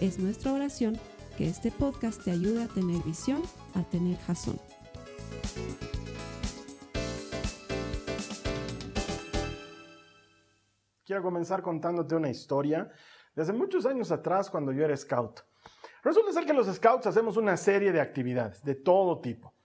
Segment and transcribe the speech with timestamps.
[0.00, 0.98] Es nuestra oración
[1.38, 3.40] que este podcast te ayude a tener visión,
[3.74, 4.60] a tener jazón.
[11.06, 12.90] Quiero comenzar contándote una historia
[13.34, 15.40] desde muchos años atrás cuando yo era scout.
[16.02, 19.55] Resulta ser que los scouts hacemos una serie de actividades de todo tipo.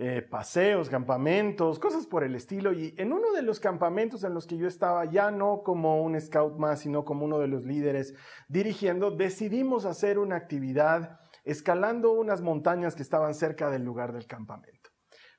[0.00, 2.72] Eh, paseos, campamentos, cosas por el estilo.
[2.72, 6.20] Y en uno de los campamentos en los que yo estaba, ya no como un
[6.20, 8.14] scout más, sino como uno de los líderes
[8.46, 14.90] dirigiendo, decidimos hacer una actividad escalando unas montañas que estaban cerca del lugar del campamento.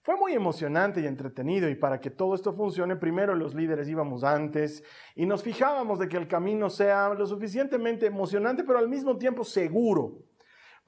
[0.02, 4.26] Fue muy emocionante y entretenido y para que todo esto funcione, primero los líderes íbamos
[4.26, 4.84] antes
[5.16, 9.46] y nos fijábamos de que el camino sea lo suficientemente emocionante, pero al mismo tiempo
[9.46, 10.29] seguro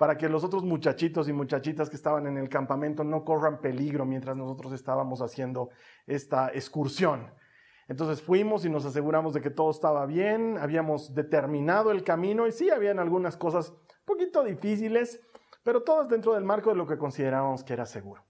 [0.02, 4.04] para que los otros muchachitos y muchachitas que estaban en el campamento no corran peligro
[4.04, 5.70] mientras nosotros estábamos haciendo
[6.08, 7.32] esta excursión.
[7.88, 12.52] Entonces fuimos y nos aseguramos de que todo estaba bien, habíamos determinado el camino y
[12.52, 15.22] sí, habían algunas cosas un poquito difíciles,
[15.62, 18.26] pero todas dentro del marco de lo que considerábamos que era seguro.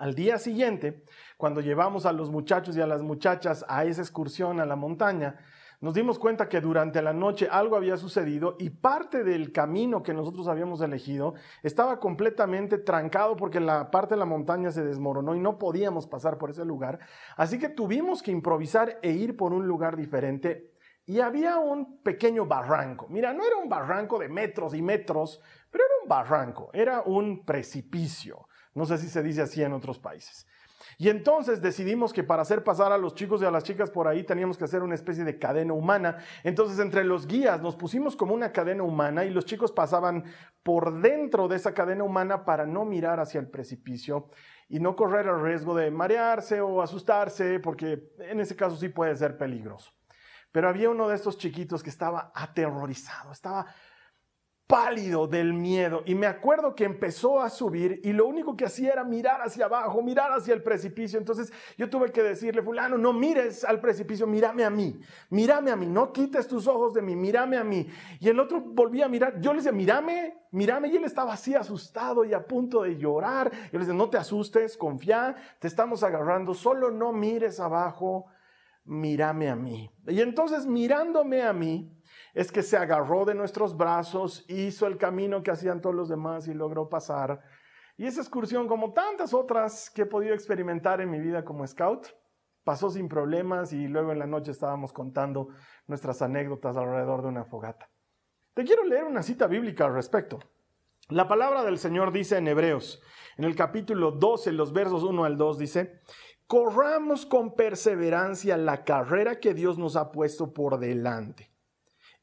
[0.00, 1.04] Al día siguiente,
[1.36, 5.38] cuando llevamos a los muchachos y a las muchachas a esa excursión a la montaña,
[5.84, 10.14] nos dimos cuenta que durante la noche algo había sucedido y parte del camino que
[10.14, 15.40] nosotros habíamos elegido estaba completamente trancado porque la parte de la montaña se desmoronó y
[15.40, 17.00] no podíamos pasar por ese lugar.
[17.36, 20.72] Así que tuvimos que improvisar e ir por un lugar diferente.
[21.04, 23.06] Y había un pequeño barranco.
[23.10, 27.44] Mira, no era un barranco de metros y metros, pero era un barranco, era un
[27.44, 28.48] precipicio.
[28.72, 30.46] No sé si se dice así en otros países.
[30.98, 34.08] Y entonces decidimos que para hacer pasar a los chicos y a las chicas por
[34.08, 36.18] ahí teníamos que hacer una especie de cadena humana.
[36.42, 40.24] Entonces entre los guías nos pusimos como una cadena humana y los chicos pasaban
[40.62, 44.28] por dentro de esa cadena humana para no mirar hacia el precipicio
[44.68, 49.14] y no correr el riesgo de marearse o asustarse, porque en ese caso sí puede
[49.16, 49.92] ser peligroso.
[50.50, 53.66] Pero había uno de estos chiquitos que estaba aterrorizado, estaba
[54.66, 58.92] pálido del miedo y me acuerdo que empezó a subir y lo único que hacía
[58.94, 61.18] era mirar hacia abajo, mirar hacia el precipicio.
[61.18, 64.98] Entonces yo tuve que decirle, fulano, no mires al precipicio, mírame a mí,
[65.28, 67.86] mírame a mí, no quites tus ojos de mí, mírame a mí.
[68.20, 71.54] Y el otro volvía a mirar, yo le decía, mírame, mírame, y él estaba así
[71.54, 73.52] asustado y a punto de llorar.
[73.70, 78.26] Yo le decía, no te asustes, confía, te estamos agarrando, solo no mires abajo,
[78.84, 79.90] mírame a mí.
[80.06, 81.93] Y entonces mirándome a mí,
[82.34, 86.48] es que se agarró de nuestros brazos, hizo el camino que hacían todos los demás
[86.48, 87.40] y logró pasar.
[87.96, 92.08] Y esa excursión, como tantas otras que he podido experimentar en mi vida como scout,
[92.64, 95.48] pasó sin problemas y luego en la noche estábamos contando
[95.86, 97.88] nuestras anécdotas alrededor de una fogata.
[98.52, 100.40] Te quiero leer una cita bíblica al respecto.
[101.10, 103.00] La palabra del Señor dice en Hebreos,
[103.36, 106.00] en el capítulo 12, los versos 1 al 2, dice,
[106.48, 111.53] corramos con perseverancia la carrera que Dios nos ha puesto por delante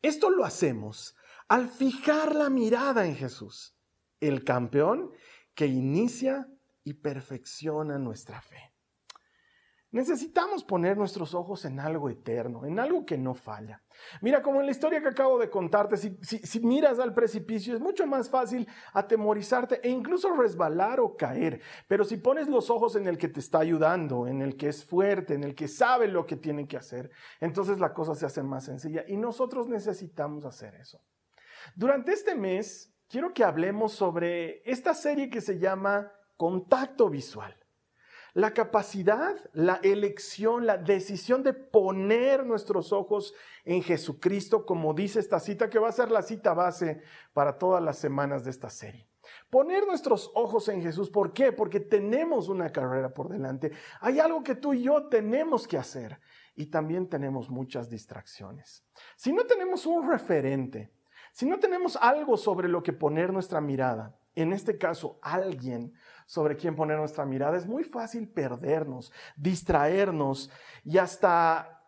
[0.01, 1.16] esto lo hacemos
[1.47, 3.75] al fijar la mirada en Jesús,
[4.19, 5.12] el campeón
[5.53, 6.47] que inicia
[6.84, 8.71] y perfecciona nuestra fe.
[9.91, 13.81] Necesitamos poner nuestros ojos en algo eterno, en algo que no falla.
[14.22, 18.07] Mira, como en la historia que acabo de contarte, si, miras al precipicio es mucho
[18.07, 21.62] más fácil atemorizarte e incluso resbalar o caer.
[21.90, 24.85] Pero si pones los ojos en el que te está ayudando, en el que es
[24.85, 28.44] fuerte, en el que sabe lo que tiene que hacer, entonces la cosa se hace
[28.44, 31.02] más sencilla y nosotros necesitamos hacer eso.
[31.75, 37.60] Durante este mes, quiero que hablemos sobre esta serie que se llama Contacto Visual.
[38.34, 43.34] La capacidad, la elección, la decisión de poner nuestros ojos
[43.66, 47.02] en Jesucristo, como dice esta cita, que va a ser la cita base
[47.34, 49.08] para todas las semanas de esta serie.
[49.50, 51.52] Poner nuestros ojos en Jesús, ¿por qué?
[51.52, 53.72] Porque tenemos una carrera por delante.
[54.00, 56.20] Hay algo que tú y yo tenemos que hacer
[56.55, 58.85] y también tenemos muchas distracciones.
[59.16, 60.91] Si no tenemos un referente,
[61.34, 65.94] si no tenemos algo sobre lo que poner nuestra mirada, en este caso alguien
[66.26, 70.50] sobre quien poner nuestra mirada, es muy fácil perdernos, distraernos
[70.84, 71.82] y hasta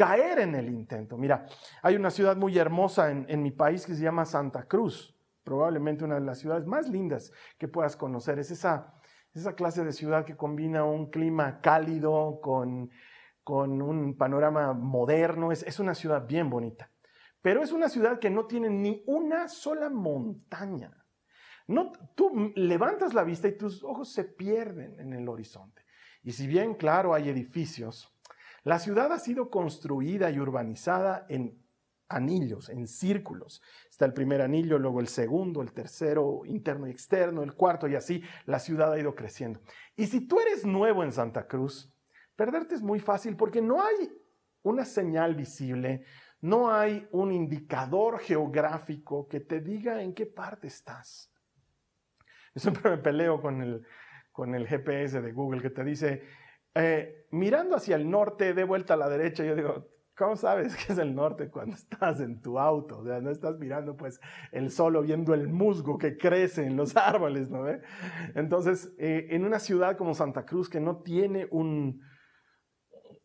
[0.00, 1.18] caer en el intento.
[1.18, 1.44] Mira,
[1.82, 6.14] hay una ciudad muy hermosa en, mi país que se llama Santa Cruz, probablemente una
[6.14, 8.38] de las ciudades más lindas que puedas conocer.
[8.38, 8.94] Es esa,
[9.34, 12.90] esa clase de ciudad que combina un clima cálido con,
[13.44, 15.52] con un panorama moderno.
[15.52, 16.90] Es, es una ciudad bien bonita.
[17.42, 20.99] pero es una ciudad que no tiene ni una sola montaña.
[21.70, 25.84] No, tú levantas la vista y tus ojos se pierden en el horizonte.
[26.24, 28.12] Y si bien, claro, hay edificios,
[28.64, 31.62] la ciudad ha sido construida y urbanizada en
[32.08, 33.62] anillos, en círculos.
[33.88, 37.94] Está el primer anillo, luego el segundo, el tercero, interno y externo, el cuarto y
[37.94, 39.60] así la ciudad ha ido creciendo.
[39.94, 41.94] Y si tú eres nuevo en Santa Cruz,
[42.34, 44.10] perderte es muy fácil porque no hay
[44.62, 46.02] una señal visible,
[46.40, 51.29] no hay un indicador geográfico que te diga en qué parte estás.
[52.54, 53.86] Yo siempre me peleo con el,
[54.32, 56.22] con el GPS de Google que te dice,
[56.74, 60.92] eh, mirando hacia el norte, de vuelta a la derecha, yo digo, ¿cómo sabes que
[60.92, 62.98] es el norte cuando estás en tu auto?
[62.98, 64.20] O sea, no estás mirando pues
[64.52, 67.64] el sol o viendo el musgo que crece en los árboles, ¿no?
[68.34, 72.02] Entonces, eh, en una ciudad como Santa Cruz que no tiene un,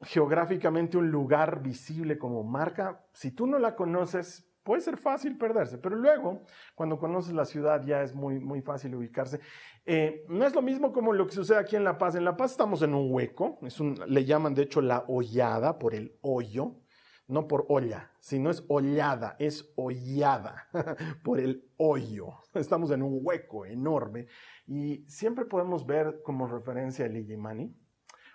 [0.01, 5.77] geográficamente un lugar visible como marca, si tú no la conoces, puede ser fácil perderse,
[5.77, 6.41] pero luego,
[6.73, 9.39] cuando conoces la ciudad, ya es muy, muy fácil ubicarse.
[9.85, 12.15] Eh, no es lo mismo como lo que sucede aquí en La Paz.
[12.15, 15.77] En La Paz estamos en un hueco, es un, le llaman de hecho la hollada
[15.77, 16.77] por el hoyo,
[17.27, 20.67] no por olla, sino es hollada, es hollada
[21.23, 22.33] por el hoyo.
[22.56, 24.25] Estamos en un hueco enorme
[24.65, 27.71] y siempre podemos ver como referencia el Illimani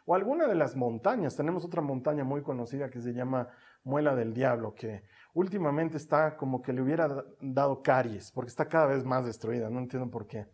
[0.06, 1.34] o alguna de las montañas.
[1.36, 3.48] Tenemos otra montaña muy conocida que se llama
[3.82, 5.02] Muela del Diablo, que
[5.34, 9.78] últimamente está como que le hubiera dado caries, porque está cada vez más destruida, no
[9.78, 10.46] entiendo por qué.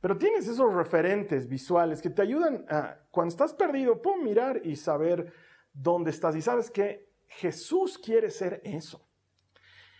[0.00, 4.76] Pero tienes esos referentes visuales que te ayudan a, cuando estás perdido, puedo mirar y
[4.76, 5.32] saber
[5.72, 6.34] dónde estás.
[6.36, 9.06] Y sabes que Jesús quiere ser eso.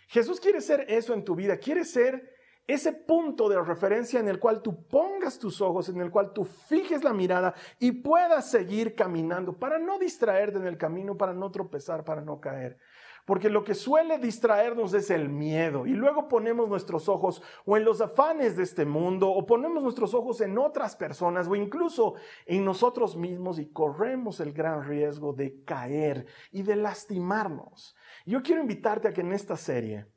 [0.07, 2.31] Jesús quiere ser eso en tu vida, quiere ser
[2.67, 6.45] ese punto de referencia en el cual tú pongas tus ojos, en el cual tú
[6.45, 11.51] fijes la mirada y puedas seguir caminando para no distraerte en el camino, para no
[11.51, 12.77] tropezar, para no caer.
[13.25, 17.85] Porque lo que suele distraernos es el miedo y luego ponemos nuestros ojos o en
[17.85, 22.15] los afanes de este mundo o ponemos nuestros ojos en otras personas o incluso
[22.45, 27.95] en nosotros mismos y corremos el gran riesgo de caer y de lastimarnos.
[28.25, 30.07] Yo quiero invitarte a que en esta serie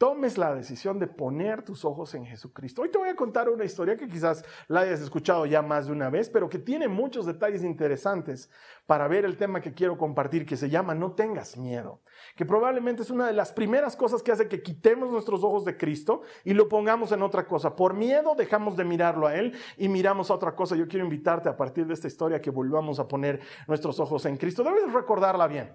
[0.00, 2.80] tomes la decisión de poner tus ojos en Jesucristo.
[2.80, 5.92] Hoy te voy a contar una historia que quizás la hayas escuchado ya más de
[5.92, 8.48] una vez, pero que tiene muchos detalles interesantes
[8.86, 12.00] para ver el tema que quiero compartir, que se llama No tengas miedo,
[12.34, 15.76] que probablemente es una de las primeras cosas que hace que quitemos nuestros ojos de
[15.76, 17.76] Cristo y lo pongamos en otra cosa.
[17.76, 20.76] Por miedo dejamos de mirarlo a Él y miramos a otra cosa.
[20.76, 24.38] Yo quiero invitarte a partir de esta historia que volvamos a poner nuestros ojos en
[24.38, 24.64] Cristo.
[24.64, 25.74] Debes recordarla bien.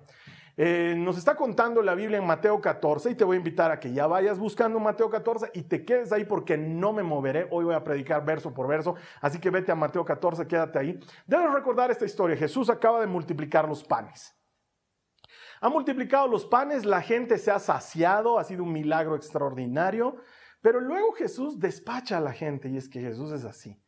[0.57, 3.79] Eh, nos está contando la Biblia en Mateo 14 y te voy a invitar a
[3.79, 7.47] que ya vayas buscando Mateo 14 y te quedes ahí porque no me moveré.
[7.51, 10.99] Hoy voy a predicar verso por verso, así que vete a Mateo 14, quédate ahí.
[11.27, 12.37] Debes recordar esta historia.
[12.37, 14.33] Jesús acaba de multiplicar los panes.
[15.59, 20.17] Ha multiplicado los panes, la gente se ha saciado, ha sido un milagro extraordinario,
[20.61, 23.81] pero luego Jesús despacha a la gente y es que Jesús es así.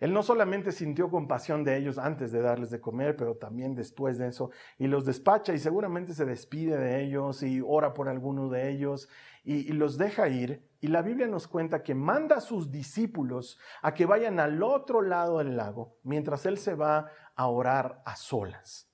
[0.00, 4.16] Él no solamente sintió compasión de ellos antes de darles de comer, pero también después
[4.18, 8.48] de eso, y los despacha y seguramente se despide de ellos y ora por alguno
[8.48, 9.08] de ellos
[9.44, 10.62] y, los deja ir.
[10.80, 15.00] Y la Biblia nos cuenta que manda a sus discípulos a que vayan al otro
[15.02, 18.88] lado del lago mientras Él se va a orar a solas.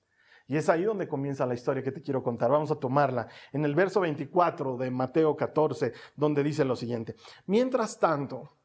[0.47, 2.51] Y es ahí donde comienza la historia que te quiero contar.
[2.51, 7.15] Vamos a tomarla en el verso 24 de Mateo 14, donde dice lo siguiente.
[7.47, 8.55] Mientras tanto,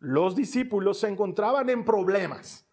[0.00, 2.66] los discípulos se encontraban en problemas,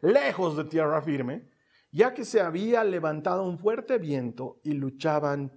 [0.00, 1.48] lejos de tierra firme,
[1.92, 5.52] ya que se había levantado un fuerte viento y luchaban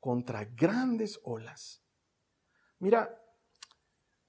[0.00, 1.82] contra grandes olas.
[2.80, 3.20] Mira,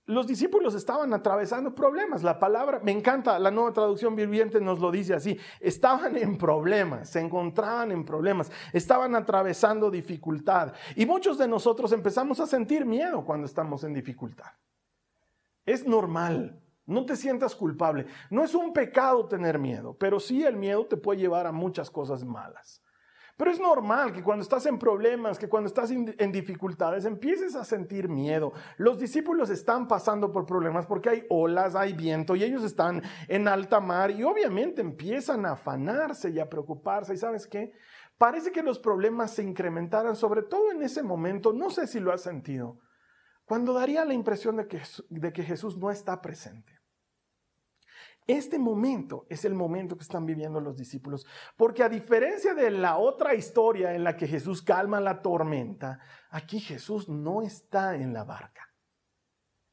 [0.06, 2.22] los discípulos estaban atravesando problemas.
[2.22, 5.40] La palabra, me encanta, la nueva traducción viviente nos lo dice así.
[5.60, 10.74] Estaban en problemas, se encontraban en problemas, estaban atravesando dificultad.
[10.96, 14.52] Y muchos de nosotros empezamos a sentir miedo cuando estamos en dificultad.
[15.66, 16.62] Es normal.
[16.86, 18.06] No te sientas culpable.
[18.30, 21.90] No es un pecado tener miedo, pero sí el miedo te puede llevar a muchas
[21.90, 22.84] cosas malas.
[23.38, 27.66] Pero es normal que cuando estás en problemas, que cuando estás en dificultades, empieces a
[27.66, 28.54] sentir miedo.
[28.78, 33.50] Los discípulos están pasando por problemas porque hay olas, hay viento y ellos están en
[33.50, 37.14] alta mar y obviamente empiezan a afanarse y a preocuparse.
[37.14, 37.74] ¿Y sabes qué?
[38.18, 41.52] Parece que los problemas se incrementaran, sobre todo en ese momento.
[41.52, 42.78] No sé si lo has sentido
[43.46, 46.74] cuando daría la impresión de que, de que Jesús no está presente.
[48.28, 52.98] Este momento es el momento que están viviendo los discípulos, porque a diferencia de la
[52.98, 56.00] otra historia en la que Jesús calma la tormenta,
[56.32, 58.74] aquí Jesús no está en la barca.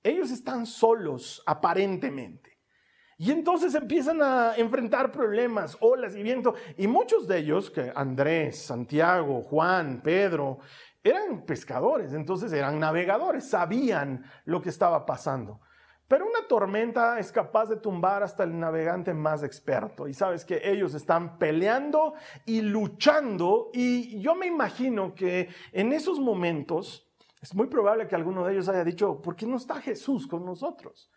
[0.03, 2.59] Ellos están solos aparentemente.
[3.17, 6.55] Y entonces empiezan a enfrentar problemas, olas y viento.
[6.77, 10.59] Y muchos de ellos, que Andrés, Santiago, Juan, Pedro,
[11.05, 15.61] eran pescadores, entonces eran navegadores, sabían lo que estaba pasando.
[16.13, 20.07] Pero una tormenta es capaz de tumbar hasta el navegante más experto.
[20.07, 22.13] Y sabes que ellos están peleando
[22.45, 23.71] y luchando.
[23.73, 28.69] Y yo me imagino que en esos momentos es muy probable que alguno de ellos
[28.69, 31.11] haya dicho, ¿por qué no está Jesús con nosotros?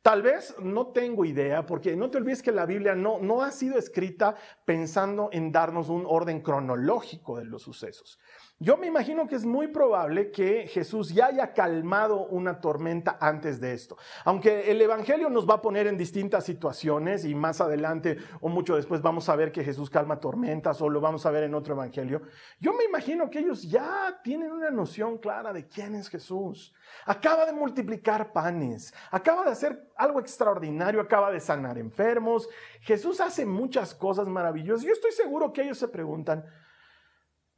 [0.00, 3.50] Tal vez no tengo idea, porque no te olvides que la Biblia no, no ha
[3.50, 8.20] sido escrita pensando en darnos un orden cronológico de los sucesos.
[8.58, 13.60] Yo me imagino que es muy probable que Jesús ya haya calmado una tormenta antes
[13.60, 13.98] de esto.
[14.24, 18.74] Aunque el Evangelio nos va a poner en distintas situaciones y más adelante o mucho
[18.74, 21.74] después vamos a ver que Jesús calma tormentas o lo vamos a ver en otro
[21.74, 22.22] Evangelio.
[22.58, 26.72] Yo me imagino que ellos ya tienen una noción clara de quién es Jesús.
[27.04, 32.48] Acaba de multiplicar panes, acaba de hacer algo extraordinario, acaba de sanar enfermos.
[32.80, 34.86] Jesús hace muchas cosas maravillosas.
[34.86, 36.42] Yo estoy seguro que ellos se preguntan,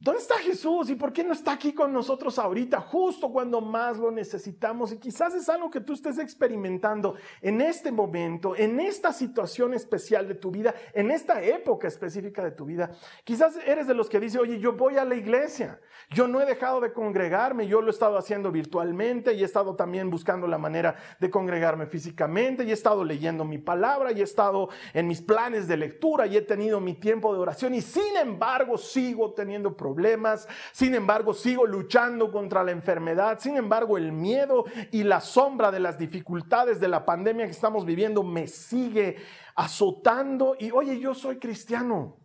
[0.01, 0.89] ¿Dónde está Jesús?
[0.89, 4.93] ¿Y por qué no está aquí con nosotros ahorita, justo cuando más lo necesitamos?
[4.93, 10.25] Y quizás es algo que tú estés experimentando en este momento, en esta situación especial
[10.25, 12.91] de tu vida, en esta época específica de tu vida.
[13.25, 16.45] Quizás eres de los que dice, oye, yo voy a la iglesia, yo no he
[16.45, 20.57] dejado de congregarme, yo lo he estado haciendo virtualmente y he estado también buscando la
[20.57, 25.21] manera de congregarme físicamente y he estado leyendo mi palabra y he estado en mis
[25.21, 29.75] planes de lectura y he tenido mi tiempo de oración y sin embargo sigo teniendo
[29.75, 35.19] problemas problemas, sin embargo sigo luchando contra la enfermedad, sin embargo el miedo y la
[35.19, 39.17] sombra de las dificultades de la pandemia que estamos viviendo me sigue
[39.55, 42.17] azotando y oye, yo soy cristiano.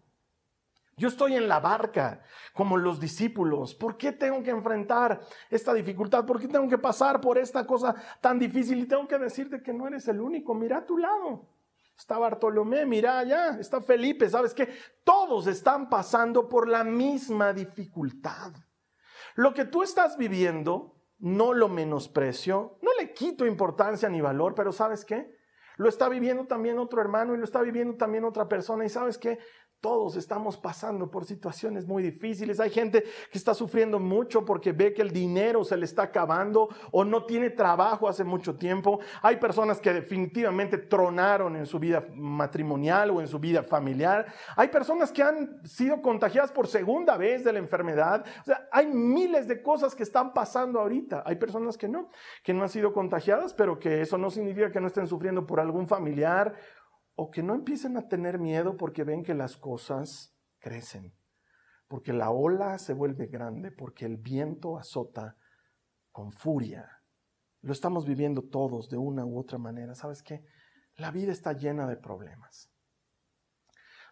[0.96, 3.74] Yo estoy en la barca como los discípulos.
[3.74, 6.24] ¿Por qué tengo que enfrentar esta dificultad?
[6.24, 8.78] ¿Por qué tengo que pasar por esta cosa tan difícil?
[8.78, 10.54] Y tengo que decirte que no eres el único.
[10.54, 11.48] Mira a tu lado.
[11.96, 14.68] Está Bartolomé, mira allá, está Felipe, ¿sabes qué?
[15.04, 18.52] Todos están pasando por la misma dificultad.
[19.36, 24.72] Lo que tú estás viviendo, no lo menosprecio, no le quito importancia ni valor, pero
[24.72, 25.34] ¿sabes qué?
[25.76, 28.84] Lo está viviendo también otro hermano y lo está viviendo también otra persona.
[28.84, 29.38] Y sabes qué?
[29.84, 32.58] Todos estamos pasando por situaciones muy difíciles.
[32.58, 36.70] Hay gente que está sufriendo mucho porque ve que el dinero se le está acabando
[36.90, 39.00] o no tiene trabajo hace mucho tiempo.
[39.20, 44.24] Hay personas que definitivamente tronaron en su vida matrimonial o en su vida familiar.
[44.56, 48.24] Hay personas que han sido contagiadas por segunda vez de la enfermedad.
[48.40, 51.24] O sea, hay miles de cosas que están pasando ahorita.
[51.26, 52.08] Hay personas que no,
[52.42, 55.60] que no han sido contagiadas, pero que eso no significa que no estén sufriendo por
[55.60, 56.54] algún familiar
[57.16, 61.14] o que no empiecen a tener miedo porque ven que las cosas crecen,
[61.88, 65.36] porque la ola se vuelve grande, porque el viento azota
[66.10, 67.02] con furia.
[67.62, 69.94] Lo estamos viviendo todos de una u otra manera.
[69.94, 70.44] ¿Sabes qué?
[70.96, 72.70] La vida está llena de problemas.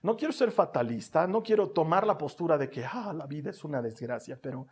[0.03, 3.63] No quiero ser fatalista, no quiero tomar la postura de que ah, la vida es
[3.63, 4.67] una desgracia, pero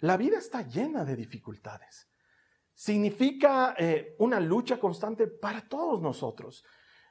[0.00, 2.08] la vida está llena de dificultades.
[2.72, 6.64] Significa eh, una lucha constante para todos nosotros.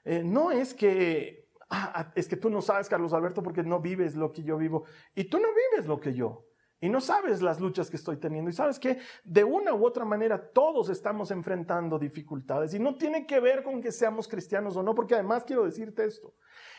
[0.05, 3.81] Eh, no es que, ah, ah, es que tú no sabes, Carlos Alberto, porque no
[3.81, 4.85] vives lo que yo vivo.
[5.15, 6.45] Y tú no vives lo que yo.
[6.79, 8.49] Y no sabes las luchas que estoy teniendo.
[8.49, 12.73] Y sabes que de una u otra manera todos estamos enfrentando dificultades.
[12.73, 16.05] Y no tiene que ver con que seamos cristianos o no, porque además quiero decirte
[16.05, 16.35] esto.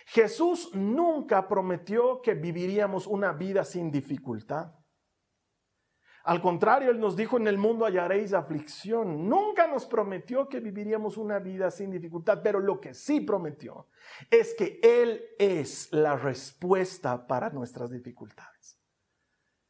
[0.06, 4.72] Jesús nunca prometió que viviríamos una vida sin dificultad.
[6.26, 9.28] Al contrario, Él nos dijo, en el mundo hallaréis aflicción.
[9.28, 13.86] Nunca nos prometió que viviríamos una vida sin dificultad, pero lo que sí prometió
[14.28, 18.76] es que Él es la respuesta para nuestras dificultades.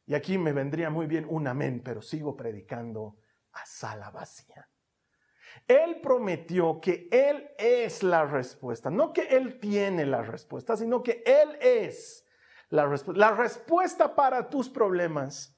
[0.07, 3.17] Y aquí me vendría muy bien un amén, pero sigo predicando
[3.51, 4.67] a sala vacía.
[5.67, 11.21] Él prometió que Él es la respuesta, no que Él tiene la respuesta, sino que
[11.23, 12.25] Él es
[12.69, 13.19] la respuesta.
[13.19, 15.56] La respuesta para tus problemas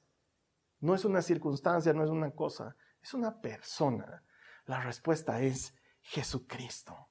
[0.80, 4.22] no es una circunstancia, no es una cosa, es una persona.
[4.66, 7.10] La respuesta es Jesucristo.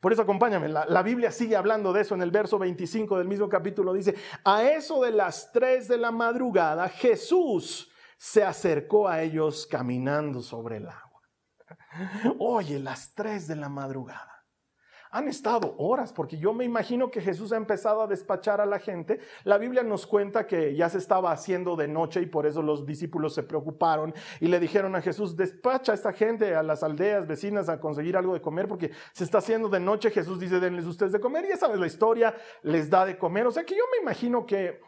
[0.00, 3.48] Por eso acompáñame, la, Biblia sigue hablando de eso en el verso 25 del mismo
[3.48, 3.92] capítulo.
[3.92, 10.42] Dice, a eso de las 3 de la madrugada, Jesús se acercó a ellos caminando
[10.42, 11.22] sobre el agua.
[12.38, 14.35] Oye, las 3 de la madrugada.
[15.16, 18.78] Han estado horas, porque yo me imagino que Jesús ha empezado a despachar a la
[18.78, 19.18] gente.
[19.44, 22.84] La Biblia nos cuenta que ya se estaba haciendo de noche y por eso los
[22.84, 27.26] discípulos se preocuparon y le dijeron a Jesús, despacha a esta gente a las aldeas
[27.26, 30.10] vecinas a conseguir algo de comer porque se está haciendo de noche.
[30.10, 33.46] Jesús dice, denles ustedes de comer y esa es la historia, les da de comer.
[33.46, 34.82] O sea que yo me imagino que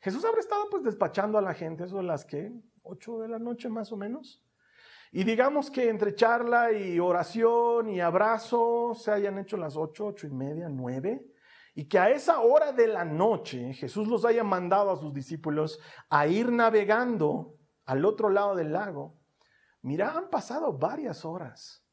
[0.00, 2.52] Jesús habrá estado pues despachando a la gente, eso de las que,
[2.84, 4.44] 8 de la noche más o menos.
[5.12, 10.26] Y digamos que entre charla y oración y abrazo se hayan hecho las ocho, ocho
[10.26, 11.24] y media, nueve.
[11.74, 15.78] y que a esa hora de la noche Jesús los haya mandado a sus discípulos
[16.10, 17.54] a ir navegando
[17.86, 19.16] al otro lado del lago,
[19.82, 21.84] mira, han pasado varias horas.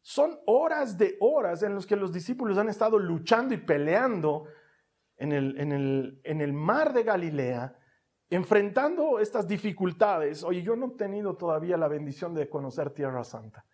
[0.00, 4.44] Son horas de horas en las que los discípulos han estado luchando y peleando
[5.16, 7.76] en el, en el, en el mar de Galilea,
[8.30, 10.44] enfrentando estas dificultades.
[10.44, 13.64] Oye, yo no he tenido todavía la bendición de conocer Tierra Santa.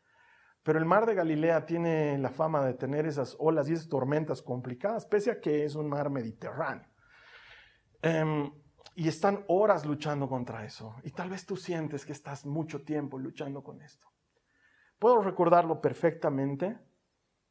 [0.63, 4.41] Pero el mar de Galilea tiene la fama de tener esas olas y esas tormentas
[4.41, 6.89] complicadas, pese a que es un mar mediterráneo.
[8.01, 8.51] Em,
[8.95, 10.97] y están horas luchando contra eso.
[11.03, 14.09] Y tal vez tú sientes que estás mucho tiempo luchando con esto.
[14.99, 16.79] Puedo recordarlo perfectamente.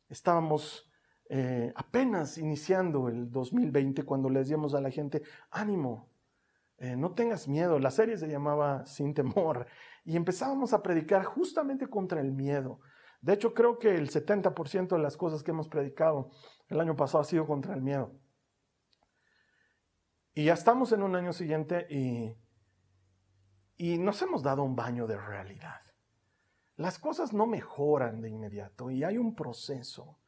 [0.09, 0.89] Estábamos
[1.29, 6.12] eh, apenas iniciando el 2020 cuando le decíamos a la gente, ánimo,
[6.83, 7.79] eh, no tengas miedo.
[7.79, 9.65] La serie se llamaba Sin temor.
[10.05, 12.81] Y empezábamos a predicar justamente contra el miedo.
[13.21, 16.29] De hecho, creo que el 70% de las cosas que hemos predicado
[16.67, 18.11] el año pasado ha sido contra el miedo.
[20.33, 22.35] Y ya estamos en un año siguiente y,
[23.77, 25.79] y nos hemos dado un baño de realidad.
[26.75, 30.19] Las cosas no mejoran de inmediato y hay un proceso.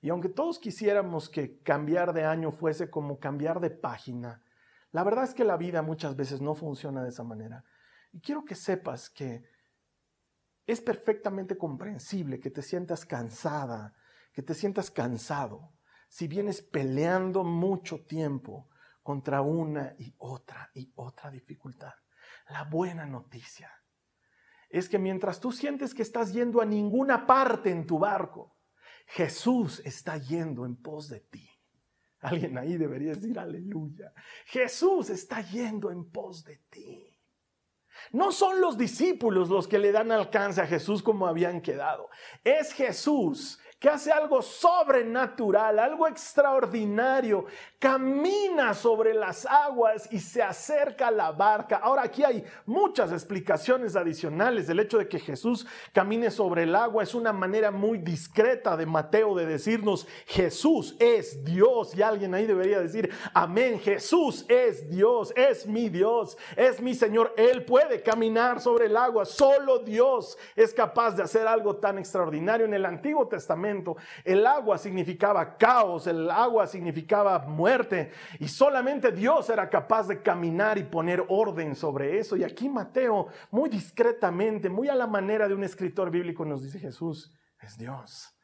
[0.00, 4.42] Y aunque todos quisiéramos que cambiar de año fuese como cambiar de página,
[4.90, 7.64] la verdad es que la vida muchas veces no funciona de esa manera.
[8.12, 9.44] Y quiero que sepas que
[10.66, 13.94] es perfectamente comprensible que te sientas cansada,
[14.32, 15.72] que te sientas cansado,
[16.08, 18.68] si vienes peleando mucho tiempo
[19.02, 21.92] contra una y otra y otra dificultad.
[22.48, 23.70] La buena noticia
[24.70, 28.56] es que mientras tú sientes que estás yendo a ninguna parte en tu barco,
[29.06, 31.48] Jesús está yendo en pos de ti.
[32.20, 34.12] Alguien ahí debería decir aleluya.
[34.46, 37.14] Jesús está yendo en pos de ti.
[38.12, 42.08] No son los discípulos los que le dan alcance a Jesús como habían quedado.
[42.44, 47.46] Es Jesús que hace algo sobrenatural, algo extraordinario,
[47.78, 51.76] camina sobre las aguas y se acerca a la barca.
[51.76, 54.68] Ahora aquí hay muchas explicaciones adicionales.
[54.68, 58.84] El hecho de que Jesús camine sobre el agua es una manera muy discreta de
[58.84, 61.94] Mateo de decirnos Jesús es Dios.
[61.94, 67.32] Y alguien ahí debería decir, amén, Jesús es Dios, es mi Dios, es mi Señor.
[67.36, 69.24] Él puede caminar sobre el agua.
[69.24, 72.66] Solo Dios es capaz de hacer algo tan extraordinario.
[72.66, 73.67] En el Antiguo Testamento,
[74.24, 80.78] el agua significaba caos, el agua significaba muerte y solamente Dios era capaz de caminar
[80.78, 82.36] y poner orden sobre eso.
[82.36, 86.78] Y aquí Mateo, muy discretamente, muy a la manera de un escritor bíblico, nos dice
[86.78, 88.37] Jesús es Dios.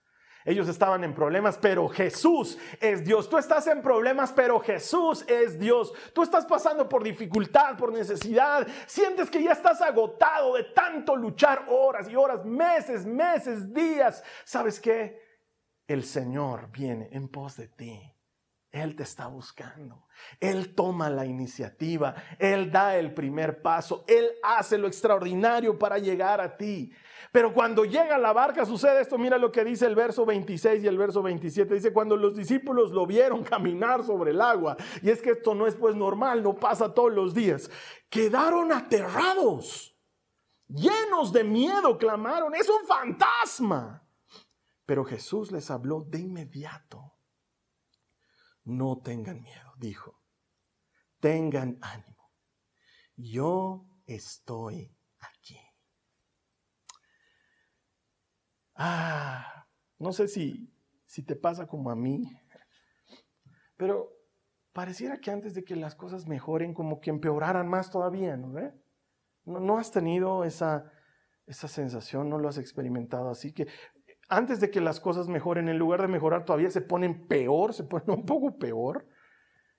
[0.44, 3.30] Ellos estaban en problemas, pero Jesús es Dios.
[3.30, 5.92] Tú estás en problemas, pero Jesús es Dios.
[6.12, 8.66] Tú estás pasando por dificultad, por necesidad.
[8.86, 14.22] Sientes que ya estás agotado de tanto luchar horas y horas, meses, meses, días.
[14.44, 15.18] ¿Sabes qué?
[15.86, 18.13] El Señor viene en pos de ti.
[18.74, 20.08] Él te está buscando.
[20.40, 22.12] Él toma la iniciativa.
[22.40, 24.04] Él da el primer paso.
[24.08, 26.92] Él hace lo extraordinario para llegar a ti.
[27.30, 30.88] Pero cuando llega la barca sucede esto, mira lo que dice el verso 26 y
[30.88, 31.72] el verso 27.
[31.72, 35.68] Dice, cuando los discípulos lo vieron caminar sobre el agua, y es que esto no
[35.68, 37.70] es pues normal, no pasa todos los días,
[38.08, 39.96] quedaron aterrados,
[40.66, 44.04] llenos de miedo, clamaron, es un fantasma.
[44.84, 47.13] Pero Jesús les habló de inmediato.
[48.64, 50.20] No tengan miedo, dijo,
[51.20, 52.30] tengan ánimo.
[53.16, 54.94] Yo estoy
[58.76, 59.66] Ah,
[59.98, 60.72] no sé si,
[61.06, 62.24] si te pasa como a mí,
[63.76, 64.10] pero
[64.72, 68.52] pareciera que antes de que las cosas mejoren, como que empeoraran más todavía, ¿no?
[69.44, 70.90] ¿No, no has tenido esa,
[71.46, 73.68] esa sensación, no lo has experimentado así que
[74.36, 77.84] antes de que las cosas mejoren, en lugar de mejorar, todavía se ponen peor, se
[77.84, 79.06] ponen un poco peor.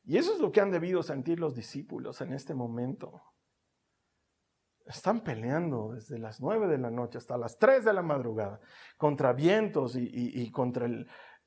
[0.03, 3.21] Y eso es lo que han debido sentir los discípulos en este momento.
[4.85, 8.59] Están peleando desde las 9 de la noche hasta las 3 de la madrugada
[8.97, 10.87] contra vientos y, contra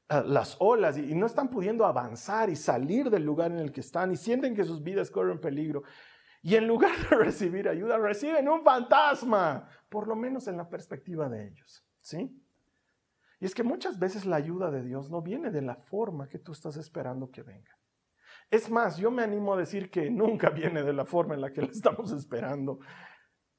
[0.09, 4.11] las olas y, no están pudiendo avanzar y salir del lugar en el que están
[4.11, 5.85] y sienten que sus vidas corren peligro.
[6.43, 11.29] Y en lugar de recibir ayuda, reciben un fantasma, por lo menos en la perspectiva
[11.29, 11.87] de ellos.
[12.01, 12.43] ¿Sí?
[13.41, 16.39] Y es que muchas veces la ayuda de Dios no viene de la forma que
[16.39, 17.79] tú estás esperando que venga.
[18.51, 21.53] Es más, yo me animo a decir que nunca viene de la forma en la
[21.53, 22.81] que la estamos esperando.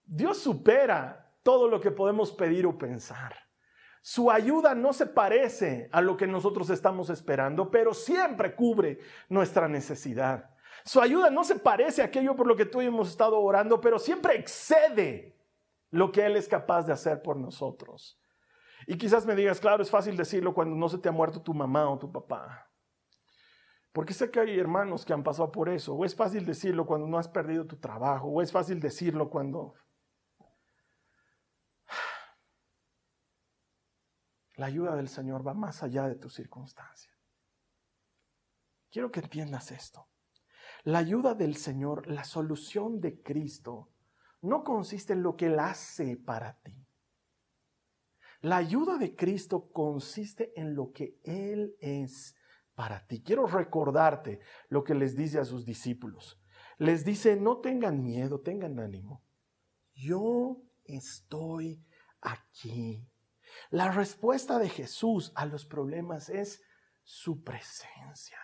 [0.03, 3.35] Dios supera todo lo que podemos pedir o pensar.
[4.01, 9.67] Su ayuda no se parece a lo que nosotros estamos esperando, pero siempre cubre nuestra
[9.67, 10.49] necesidad.
[10.85, 13.79] Su ayuda no se parece a aquello por lo que tú y hemos estado orando,
[13.81, 15.37] pero siempre excede
[15.91, 18.18] lo que Él es capaz de hacer por nosotros.
[18.87, 21.53] Y quizás me digas, claro, es fácil decirlo cuando no se te ha muerto tu
[21.53, 22.69] mamá o tu papá.
[23.91, 25.95] Porque sé que hay hermanos que han pasado por eso.
[25.95, 28.27] O es fácil decirlo cuando no has perdido tu trabajo.
[28.27, 29.73] O es fácil decirlo cuando...
[34.55, 37.11] La ayuda del Señor va más allá de tu circunstancia.
[38.91, 40.09] Quiero que entiendas esto.
[40.83, 43.89] La ayuda del Señor, la solución de Cristo,
[44.41, 46.78] no consiste en lo que Él hace para ti.
[48.41, 52.35] La ayuda de Cristo consiste en lo que Él es
[52.73, 53.21] para ti.
[53.21, 56.39] Quiero recordarte lo que les dice a sus discípulos.
[56.77, 59.21] Les dice, no tengan miedo, tengan ánimo.
[59.93, 61.83] Yo estoy
[62.21, 63.05] aquí.
[63.69, 66.61] La respuesta de Jesús a los problemas es
[67.03, 68.39] su presencia.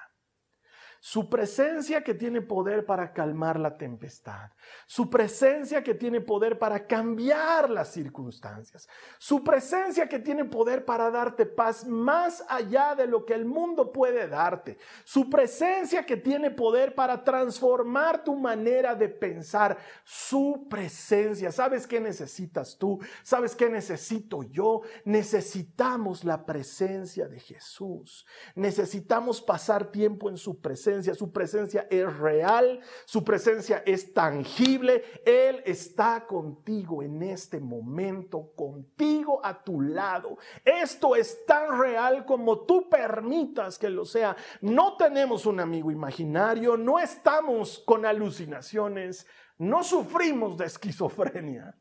[1.07, 4.49] Su presencia que tiene poder para calmar la tempestad.
[4.87, 8.89] Su presencia que tiene poder para cambiar las circunstancias.
[9.19, 13.91] Su presencia que tiene poder para darte paz más allá de lo que el mundo
[13.91, 14.79] puede darte.
[15.03, 19.77] Su presencia que tiene poder para transformar tu manera de pensar.
[20.03, 21.51] Su presencia.
[21.51, 22.97] ¿Sabes qué necesitas tú?
[23.21, 24.81] ¿Sabes qué necesito yo?
[25.03, 28.25] Necesitamos la presencia de Jesús.
[28.55, 35.03] Necesitamos pasar tiempo en su presencia su presencia es real, su presencia es tangible.
[35.25, 40.37] Él está contigo en este momento, contigo a tu lado.
[40.63, 44.35] Esto es tan real como tú permitas que lo sea.
[44.61, 49.27] No tenemos un amigo imaginario, no estamos con alucinaciones,
[49.57, 51.75] no sufrimos de esquizofrenia.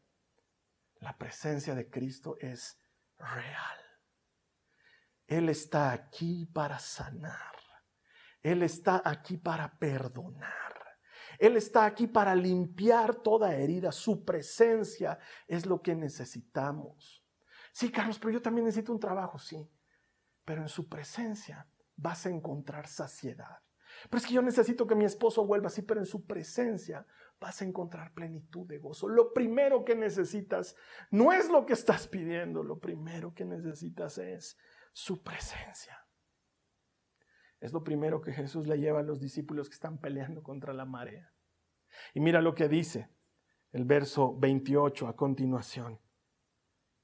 [1.00, 2.78] La presencia de Cristo es
[3.18, 3.78] real.
[5.26, 7.53] Él está aquí para sanar.
[8.44, 10.52] Él está aquí para perdonar.
[11.38, 13.90] Él está aquí para limpiar toda herida.
[13.90, 17.24] Su presencia es lo que necesitamos.
[17.72, 19.68] Sí, Carlos, pero yo también necesito un trabajo, sí.
[20.44, 23.60] Pero en su presencia vas a encontrar saciedad.
[24.10, 27.06] Pero es que yo necesito que mi esposo vuelva así, pero en su presencia
[27.40, 29.08] vas a encontrar plenitud de gozo.
[29.08, 30.76] Lo primero que necesitas
[31.10, 34.58] no es lo que estás pidiendo, lo primero que necesitas es
[34.92, 36.03] su presencia.
[37.64, 40.84] Es lo primero que Jesús le lleva a los discípulos que están peleando contra la
[40.84, 41.32] marea.
[42.12, 43.08] Y mira lo que dice
[43.72, 45.98] el verso 28 a continuación.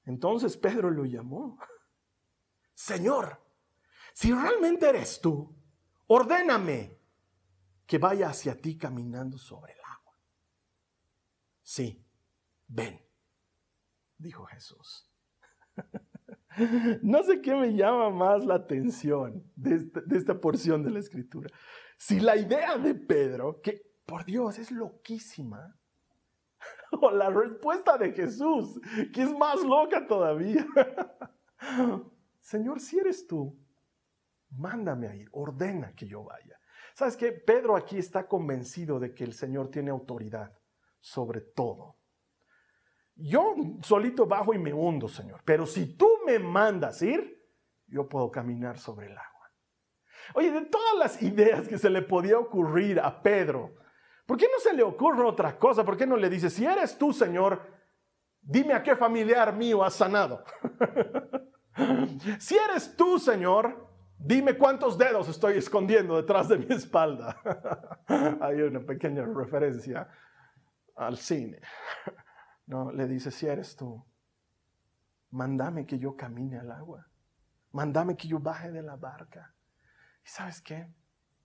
[0.05, 1.59] Entonces Pedro lo llamó.
[2.75, 3.42] Señor,
[4.12, 5.57] si realmente eres tú,
[6.09, 6.94] ordéname
[7.87, 10.20] que vaya hacia ti caminando sobre el agua.
[11.62, 12.05] Sí,
[12.68, 13.03] ven,
[14.18, 15.11] dijo Jesús.
[17.03, 19.81] No sé qué me llama más la atención de
[20.17, 21.51] esta, porción de la escritura.
[21.97, 25.77] Si la idea de Pedro, que por Dios es loquísima,
[27.01, 28.81] o la respuesta de Jesús,
[29.13, 30.67] que es más loca todavía.
[32.41, 33.57] Señor, si eres tú,
[34.51, 36.59] mándame a ir, ordena que yo vaya.
[36.95, 37.33] ¿Sabes qué?
[37.33, 40.53] Pedro aquí está convencido de que el Señor tiene autoridad
[41.01, 41.97] sobre todo.
[43.23, 47.39] Yo solito bajo y me hundo, Señor, pero si tú me mandas ir,
[47.87, 49.53] yo puedo caminar sobre el agua.
[50.35, 53.75] Oye, de todas las ideas que se le podía ocurrir a Pedro,
[54.27, 55.85] ¿por qué no se le ocurre otra cosa?
[55.85, 57.61] ¿Por qué no le dice, si eres tú, Señor,
[58.41, 60.45] dime a qué familiar mío has sanado?
[62.39, 67.37] si eres tú, Señor, dime cuántos dedos estoy escondiendo detrás de mi espalda.
[68.41, 70.09] Hay una pequeña referencia
[70.97, 71.61] al cine.
[72.71, 74.05] No, le dice, si eres tú,
[75.31, 77.09] Mándame que yo camine al agua.
[77.73, 79.55] Mándame que yo baje de la barca.
[80.25, 80.93] ¿Y sabes qué?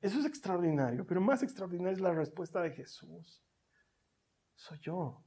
[0.01, 3.43] Eso es extraordinario, pero más extraordinaria es la respuesta de Jesús.
[4.55, 5.23] Soy yo.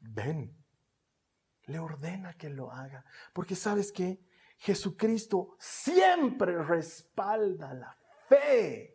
[0.00, 0.56] Ven.
[1.64, 3.04] Le ordena que lo haga.
[3.32, 4.22] Porque sabes qué?
[4.56, 7.96] Jesucristo siempre respalda la
[8.28, 8.93] fe.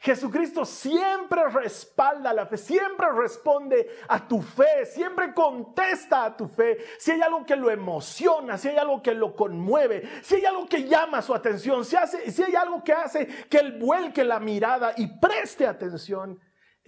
[0.00, 6.78] Jesucristo siempre respalda la fe, siempre responde a tu fe, siempre contesta a tu fe.
[6.98, 10.66] Si hay algo que lo emociona, si hay algo que lo conmueve, si hay algo
[10.66, 15.06] que llama su atención, si, hay algo que hace que él vuelque la mirada y
[15.18, 16.38] preste atención,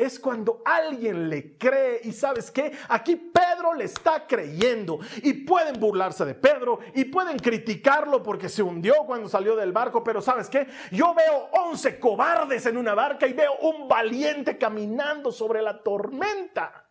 [0.00, 5.78] es cuando alguien le cree y sabes qué, aquí Pedro le está creyendo y pueden
[5.78, 10.48] burlarse de Pedro y pueden criticarlo porque se hundió cuando salió del barco, pero sabes
[10.48, 15.82] qué, yo veo 11 cobardes en una barca y veo un valiente caminando sobre la
[15.82, 16.89] tormenta.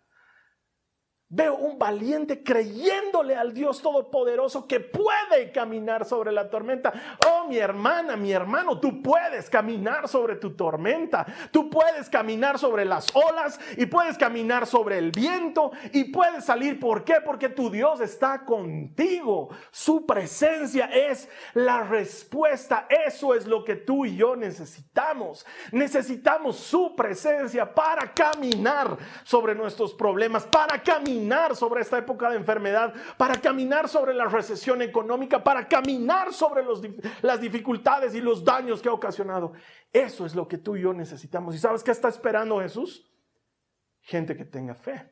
[1.31, 6.91] Veo un valiente creyéndole al Dios Todopoderoso que puede caminar sobre la tormenta.
[7.29, 11.27] Oh, mi hermana, mi hermano, tú puedes caminar sobre tu tormenta.
[11.51, 16.79] Tú puedes caminar sobre las olas y puedes caminar sobre el viento y puedes salir.
[16.79, 17.17] ¿Por qué?
[17.23, 19.49] Porque tu Dios está contigo.
[19.69, 22.87] Su presencia es la respuesta.
[23.05, 25.45] Eso es lo que tú y yo necesitamos.
[25.71, 31.18] Necesitamos su presencia para caminar sobre nuestros problemas, para caminar
[31.55, 36.63] sobre esta época de enfermedad, para caminar sobre la recesión económica, para caminar sobre
[37.21, 39.53] las dificultades y los daños que ha ocasionado.
[39.91, 41.55] Eso es lo que tú y yo necesitamos.
[41.55, 43.09] ¿Y sabes qué está esperando Jesús?
[44.01, 45.11] Gente que tenga fe.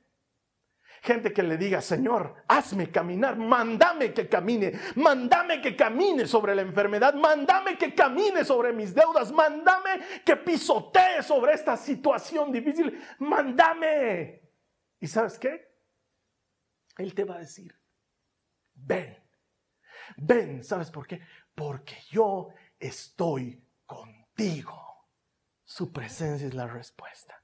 [1.01, 6.63] Gente que le diga, Señor, hazme caminar, mándame que camine, mándame que camine sobre la
[6.63, 14.41] enfermedad, mándame que camine sobre mis deudas, mándame que pisotee sobre esta situación difícil, mándame.
[14.99, 15.66] ¿Y sabes qué?
[16.97, 17.75] Él te va a decir,
[18.73, 19.17] ven,
[20.17, 21.21] ven, ¿sabes por qué?
[21.53, 24.87] Porque yo estoy contigo.
[25.63, 27.43] Su presencia es la respuesta.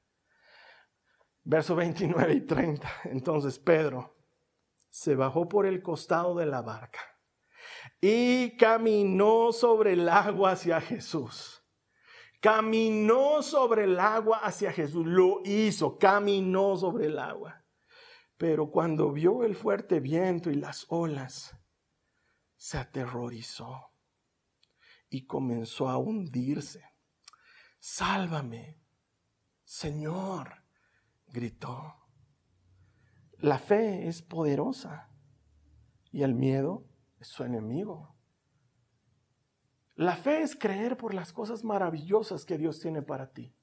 [1.43, 2.89] Verso 29 y 30.
[3.05, 4.15] Entonces Pedro
[4.89, 7.01] se bajó por el costado de la barca
[7.99, 11.63] y caminó sobre el agua hacia Jesús.
[12.39, 15.05] Caminó sobre el agua hacia Jesús.
[15.05, 17.62] Lo hizo, caminó sobre el agua.
[18.43, 21.57] Pero cuando vio el fuerte viento y las olas,
[22.57, 23.93] se aterrorizó
[25.09, 26.83] y comenzó a hundirse.
[27.79, 28.81] Sálvame,
[29.63, 30.61] Señor,
[31.27, 31.95] gritó.
[33.37, 35.09] La fe es poderosa
[36.11, 36.85] y el miedo
[37.21, 38.13] es su enemigo.
[39.95, 43.55] La fe es creer por las cosas maravillosas que Dios tiene para ti.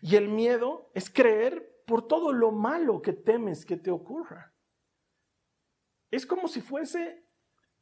[0.00, 4.52] Y el miedo es creer por todo lo malo que temes que te ocurra.
[6.10, 7.24] Es como si fuese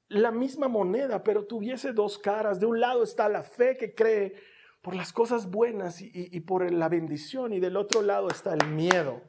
[0.08, 2.60] la misma moneda, pero tuviese dos caras.
[2.60, 4.34] De un lado está la fe que cree
[4.82, 9.22] por las cosas buenas y, por la bendición, y del otro lado está el miedo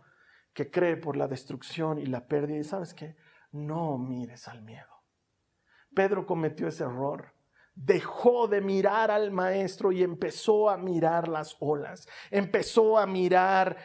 [0.53, 2.57] que cree por la destrucción y la pérdida.
[2.57, 3.15] Y sabes qué?
[3.51, 5.03] No mires al miedo.
[5.93, 7.33] Pedro cometió ese error.
[7.73, 12.07] Dejó de mirar al maestro y empezó a mirar las olas.
[12.31, 13.77] Empezó a mirar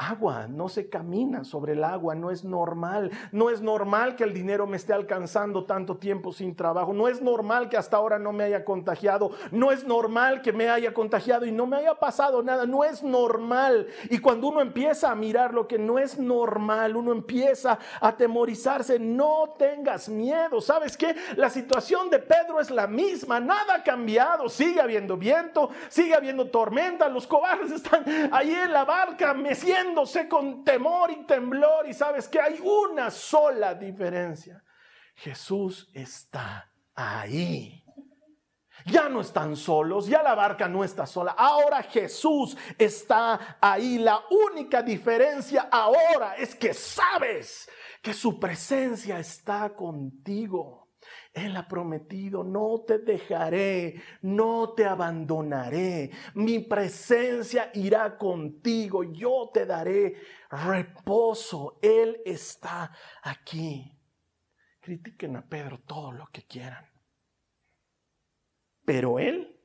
[0.00, 3.10] agua, no se camina sobre el agua, no es normal.
[3.32, 6.94] No es normal que el dinero me esté alcanzando tanto tiempo sin trabajo.
[6.94, 9.30] No es normal que hasta ahora no me haya contagiado.
[9.50, 12.64] No es normal que me haya contagiado y no me haya pasado nada.
[12.64, 13.88] No es normal.
[14.08, 18.98] Y cuando uno empieza a mirar lo que no es normal, uno empieza a atemorizarse.
[18.98, 20.62] No tengas miedo.
[20.62, 21.14] ¿Sabes qué?
[21.36, 23.38] La situación de Pedro es la misma.
[23.38, 24.48] Nada ha cambiado.
[24.48, 27.08] Sigue habiendo viento, sigue habiendo tormenta.
[27.08, 29.89] Los cobardes están ahí en la barca meciendo
[30.28, 34.62] con temor y temblor y sabes que hay una sola diferencia.
[35.14, 37.84] Jesús está ahí.
[38.86, 41.32] Ya no están solos, ya la barca no está sola.
[41.36, 43.98] Ahora Jesús está ahí.
[43.98, 47.68] La única diferencia ahora es que sabes
[48.00, 50.79] que su presencia está contigo.
[51.32, 56.10] Él ha prometido, no te dejaré, no te abandonaré.
[56.34, 60.16] Mi presencia irá contigo, yo te daré
[60.50, 61.78] reposo.
[61.82, 63.96] Él está aquí.
[64.80, 66.84] Critiquen a Pedro todo lo que quieran.
[68.84, 69.56] Pero él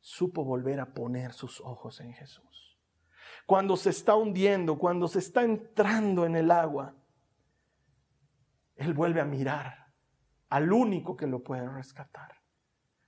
[0.00, 2.78] supo volver a poner sus ojos en Jesús.
[3.44, 6.94] Cuando se está hundiendo, cuando se está entrando en el agua,
[8.76, 9.83] él vuelve a mirar
[10.48, 12.44] al único que lo puede rescatar.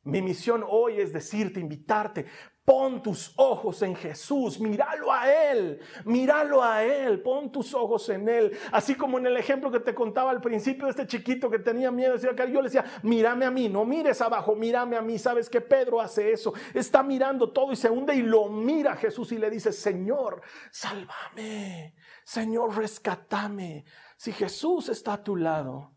[0.06, 2.26] Mi misión hoy es decirte, invitarte,
[2.64, 8.28] pon tus ojos en Jesús, míralo a Él, míralo a Él, pon tus ojos en
[8.28, 8.56] Él.
[8.70, 11.90] Así como en el ejemplo que te contaba al principio de este chiquito que tenía
[11.90, 15.18] miedo, yo le decía, mírame a mí, no mires abajo, mírame a mí.
[15.18, 18.96] Sabes que Pedro hace eso, está mirando todo y se hunde y lo mira a
[18.96, 23.84] Jesús y le dice, Señor, sálvame, Señor, rescátame.
[24.16, 25.95] Si Jesús está a tu lado,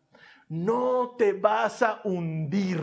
[0.49, 2.81] no te vas a hundir.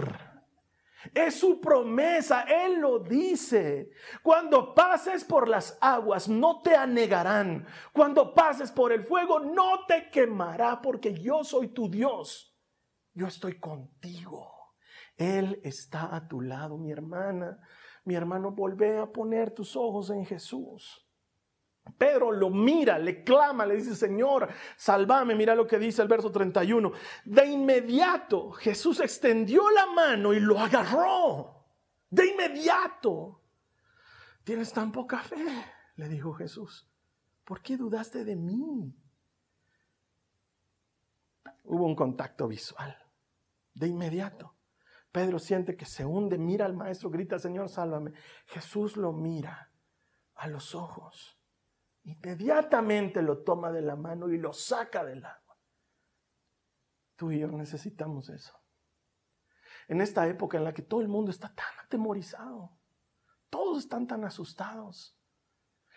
[1.14, 3.90] Es su promesa, Él lo dice.
[4.22, 7.66] Cuando pases por las aguas, no te anegarán.
[7.92, 12.56] Cuando pases por el fuego, no te quemará, porque yo soy tu Dios.
[13.14, 14.52] Yo estoy contigo.
[15.16, 17.60] Él está a tu lado, mi hermana.
[18.04, 21.05] Mi hermano, volvé a poner tus ojos en Jesús.
[21.96, 25.34] Pedro lo mira, le clama, le dice, Señor, salvame.
[25.34, 26.92] Mira lo que dice el verso 31.
[27.24, 31.64] De inmediato Jesús extendió la mano y lo agarró.
[32.10, 33.42] De inmediato.
[34.44, 35.64] Tienes tan poca fe,
[35.96, 36.88] le dijo Jesús.
[37.44, 38.94] ¿Por qué dudaste de mí?
[41.66, 42.96] hubo un contacto visual.
[43.74, 44.54] De inmediato.
[45.12, 48.12] Pedro siente que se hunde, mira al maestro, grita, Señor, sálvame.
[48.46, 49.70] Jesús lo mira
[50.34, 51.35] a los ojos.
[52.06, 55.58] Inmediatamente lo toma de la mano y lo saca del agua.
[57.16, 58.56] Tú y yo necesitamos eso.
[59.88, 62.78] En esta época en la que todo el mundo está tan atemorizado,
[63.50, 65.18] todos están tan asustados,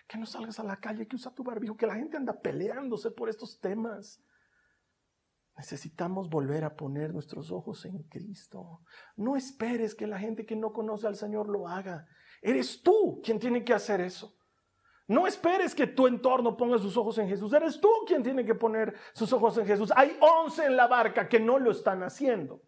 [0.08, 3.12] que no salgas a la calle, que usa tu barbijo, que la gente anda peleándose
[3.12, 4.20] por estos temas.
[5.58, 8.82] Necesitamos volver a poner nuestros ojos en Cristo.
[9.16, 12.08] No esperes que la gente que no conoce al Señor lo haga.
[12.42, 14.39] Eres tú quien tiene que hacer eso.
[15.10, 17.52] No esperes que tu entorno ponga sus ojos en Jesús.
[17.52, 19.92] Eres tú quien tiene que poner sus ojos en Jesús.
[19.96, 22.62] Hay once en la barca que no lo están haciendo.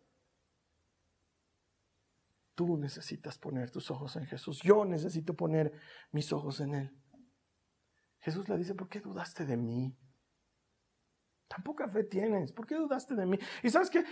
[2.55, 4.59] Tú necesitas poner tus ojos en Jesús.
[4.63, 5.71] Yo necesito poner
[6.11, 6.97] mis ojos en Él.
[8.21, 9.95] Jesús le dice, ¿por qué dudaste de mí?
[11.47, 13.37] Tan poca fe tienes, ¿por qué dudaste de mí?
[13.61, 14.03] Y sabes que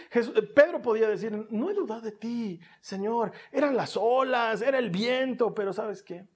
[0.53, 5.55] Pedro podía decir, no he dudado de ti, Señor, eran las olas, era el viento,
[5.55, 6.27] pero ¿sabes qué?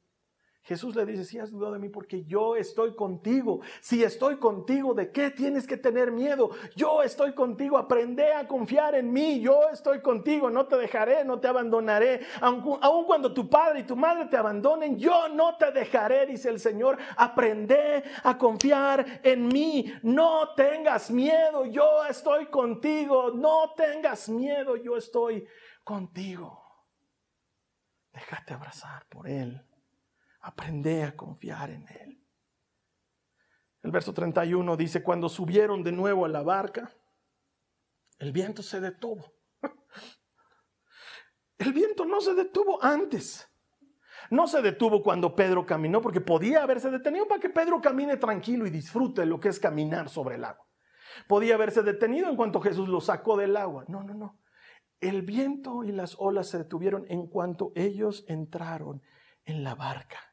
[0.64, 3.60] Jesús le dice, si has dudado de mí porque yo estoy contigo.
[3.82, 6.52] Si estoy contigo, ¿de qué tienes que tener miedo?
[6.78, 9.42] Yo estoy contigo, aprende a confiar en mí.
[9.42, 12.22] Yo estoy contigo, no te dejaré, no te abandonaré.
[12.40, 16.62] Aun, cuando tu padre y tu madre te abandonen, yo no te dejaré, dice el
[16.62, 16.98] Señor.
[17.18, 19.94] Aprende a confiar en mí.
[20.02, 23.32] No tengas miedo, yo estoy contigo.
[23.32, 25.46] No tengas miedo, yo estoy
[25.84, 26.64] contigo.
[28.14, 29.62] Déjate abrazar por Él.
[30.44, 32.22] Aprende a confiar en Él.
[33.82, 36.94] El verso 31 dice, cuando subieron de nuevo a la barca,
[38.20, 39.34] el viento se detuvo.
[41.58, 43.50] El viento no se detuvo antes.
[44.30, 48.68] No se detuvo cuando Pedro caminó, porque podía haberse detenido para que Pedro camine tranquilo
[48.68, 50.68] y disfrute lo que es caminar sobre el agua.
[51.28, 53.86] Podía haberse detenido en cuanto Jesús lo sacó del agua.
[53.88, 54.42] No, no, no.
[55.00, 59.02] El viento y las olas se detuvieron en cuanto ellos entraron
[59.46, 60.33] en la barca.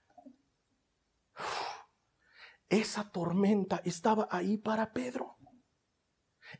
[2.70, 5.36] Esa tormenta estaba ahí para Pedro.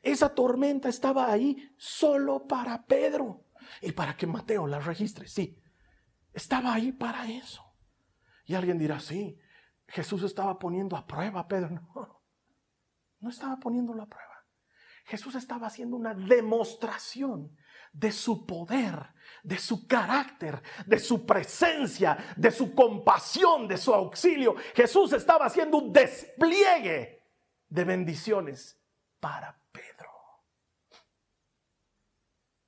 [0.02, 3.46] Esa tormenta estaba ahí solo para Pedro.
[3.80, 5.56] Y para que Mateo la registre, sí.
[6.32, 7.62] Estaba ahí para eso.
[8.44, 9.38] Y alguien dirá, sí,
[9.86, 11.70] Jesús estaba poniendo a prueba a Pedro.
[11.70, 12.22] No,
[13.20, 14.46] no estaba poniéndolo a prueba.
[15.04, 17.56] Jesús estaba haciendo una demostración
[17.92, 24.54] de su poder, de su carácter, de su presencia, de su compasión, de su auxilio.
[24.74, 27.22] Jesús estaba haciendo un despliegue
[27.68, 28.80] de bendiciones
[29.18, 30.10] para Pedro.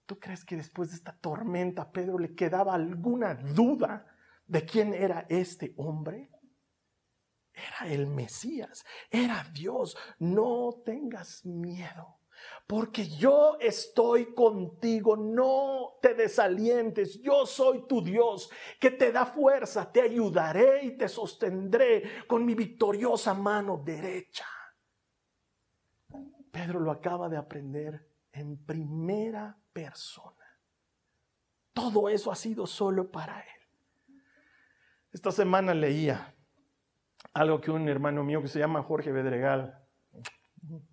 [0.06, 4.06] ¿Tú crees que después de esta tormenta Pedro le quedaba alguna duda
[4.46, 6.30] de quién era este hombre?
[7.54, 9.96] Era el Mesías, era Dios.
[10.18, 12.21] No tengas miedo
[12.66, 18.50] porque yo estoy contigo, no te desalientes, yo soy tu Dios
[18.80, 24.46] que te da fuerza, te ayudaré y te sostendré con mi victoriosa mano derecha.
[26.50, 30.46] Pedro lo acaba de aprender en primera persona.
[31.72, 34.18] Todo eso ha sido solo para él.
[35.12, 36.34] Esta semana leía
[37.34, 39.81] algo que un hermano mío que se llama Jorge Bedregal,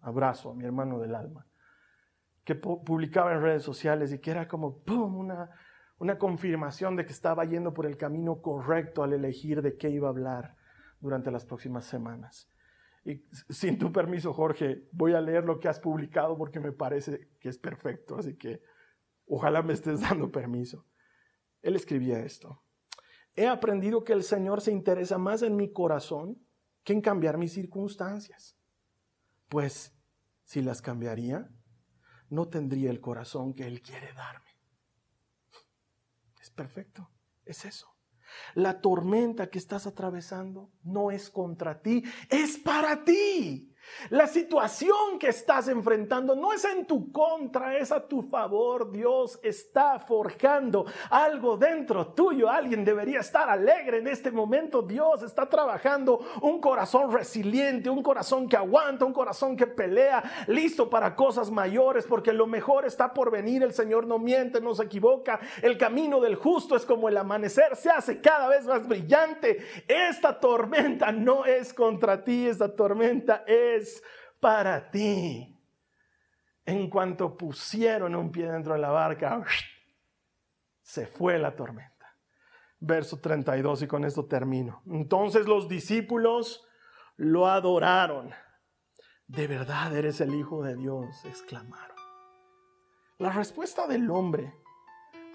[0.02, 1.48] abrazo a mi hermano del alma,
[2.44, 5.50] que publicaba en redes sociales y que era como Una,
[6.00, 10.08] una confirmación de que estaba yendo por el camino correcto al elegir de qué iba
[10.08, 10.56] a hablar
[11.00, 12.50] durante las próximas semanas.
[13.06, 17.30] Y sin tu permiso, Jorge, voy a leer lo que has publicado porque me parece
[17.40, 18.62] que es perfecto, así que
[19.28, 20.86] ojalá me estés dando permiso.
[21.62, 22.62] Él escribía esto.
[23.36, 26.38] He aprendido que el Señor se interesa más en mi corazón
[26.84, 28.59] que en cambiar mis circunstancias.
[29.50, 29.94] Pues
[30.46, 31.50] si las cambiaría,
[32.30, 34.50] no tendría el corazón que Él quiere darme.
[36.40, 37.10] Es perfecto,
[37.46, 37.94] es eso.
[38.54, 43.69] La tormenta que estás atravesando no es contra ti, es para ti.
[44.10, 48.92] La situación que estás enfrentando no es en tu contra, es a tu favor.
[48.92, 52.50] Dios está forjando algo dentro tuyo.
[52.50, 54.82] Alguien debería estar alegre en este momento.
[54.82, 60.90] Dios está trabajando un corazón resiliente, un corazón que aguanta, un corazón que pelea, listo
[60.90, 63.64] para cosas mayores, porque lo mejor está por venir.
[63.64, 65.40] El Señor no miente, no se equivoca.
[65.62, 69.60] El camino del justo es como el amanecer, se hace cada vez más brillante.
[69.88, 73.69] Esta tormenta no es contra ti, esta tormenta es
[74.40, 75.56] para ti.
[76.66, 79.44] En cuanto pusieron un pie dentro de la barca,
[80.82, 82.16] se fue la tormenta.
[82.80, 84.82] Verso 32 y con esto termino.
[84.86, 86.66] Entonces los discípulos
[87.18, 88.34] lo adoraron,
[89.30, 91.24] ¿De verdad eres el Hijo de Dios?
[91.24, 91.96] exclamaron.
[93.20, 94.56] La respuesta del hombre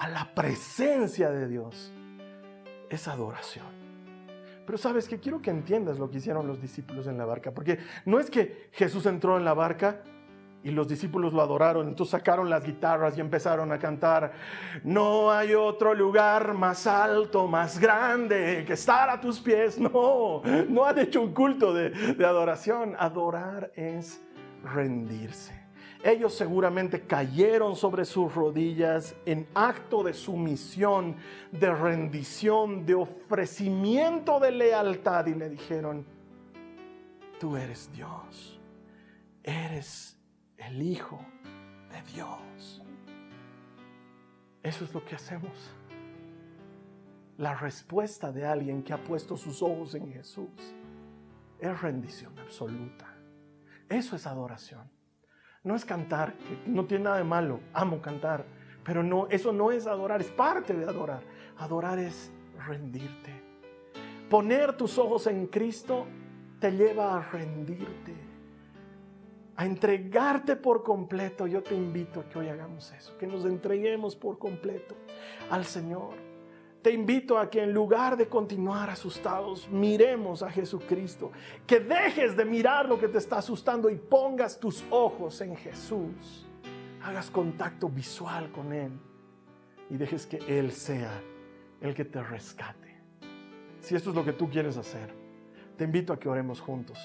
[0.01, 1.93] a la presencia de Dios
[2.91, 3.84] es adoración.
[4.67, 7.79] Pero sabes que quiero que entiendas lo que hicieron los discípulos en la barca, porque
[8.05, 10.03] no es que Jesús entró en la barca
[10.63, 14.33] y los discípulos lo adoraron, entonces sacaron las guitarras y empezaron a cantar,
[14.83, 19.79] no hay otro lugar más alto, más grande que estar a tus pies.
[19.79, 22.97] No, no han hecho un culto de, de adoración.
[22.99, 24.25] Adorar es
[24.65, 25.64] rendirse.
[26.05, 31.17] Ellos seguramente cayeron sobre sus rodillas en acto de sumisión,
[31.51, 36.05] de rendición, de ofrecimiento de lealtad y le dijeron,
[37.41, 38.61] tú eres Dios,
[39.43, 40.19] eres
[40.59, 41.25] el Hijo
[41.91, 42.83] de Dios.
[44.63, 45.71] Eso es lo que hacemos.
[47.39, 50.51] La respuesta de alguien que ha puesto sus ojos en Jesús
[51.59, 53.11] es rendición absoluta.
[53.89, 54.94] Eso es adoración
[55.65, 58.45] no es cantar, que no tiene nada de malo, amo cantar,
[58.85, 61.23] pero no, eso no es adorar, es parte de adorar.
[61.57, 62.31] Adorar es
[62.67, 63.33] rendirte.
[64.29, 66.07] Poner tus ojos en Cristo
[66.61, 68.15] te lleva a rendirte,
[69.57, 71.47] a entregarte por completo.
[71.47, 74.95] Yo te invito a que hoy hagamos eso, que nos entreguemos por completo
[75.51, 76.34] al Señor
[76.85, 81.33] te invito a que en lugar de continuar asustados, miremos a Jesucristo.
[81.67, 86.47] Que dejes de mirar lo que te está asustando y pongas tus ojos en Jesús.
[87.03, 88.93] Hagas contacto visual con Él
[89.89, 91.23] y dejes que Él sea
[91.81, 92.99] el que te rescate.
[93.81, 95.09] Si esto es lo que tú quieres hacer,
[95.79, 96.99] te invito a que oremos juntos.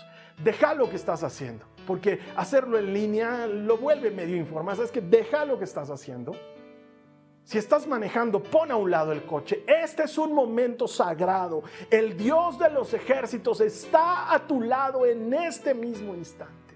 [0.43, 4.77] Deja lo que estás haciendo, porque hacerlo en línea lo vuelve medio informal.
[4.77, 6.33] Es que deja lo que estás haciendo
[7.49, 9.63] si estás manejando, pon a un lado el coche.
[9.65, 11.63] Este es un momento sagrado.
[11.89, 16.75] El Dios de los ejércitos está a tu lado en este mismo instante.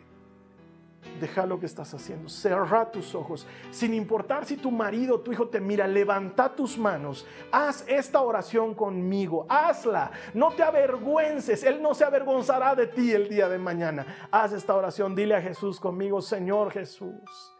[1.21, 2.28] Deja lo que estás haciendo.
[2.28, 3.45] Cerra tus ojos.
[3.69, 7.28] Sin importar si tu marido o tu hijo te mira, levanta tus manos.
[7.51, 9.45] Haz esta oración conmigo.
[9.49, 10.09] Hazla.
[10.34, 11.63] No te avergüences.
[11.63, 14.28] Él no se avergonzará de ti el día de mañana.
[14.32, 15.13] Haz esta oración.
[15.13, 17.53] Dile a Jesús conmigo, Señor Jesús.